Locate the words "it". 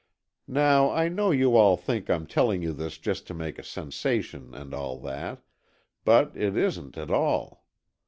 6.35-6.57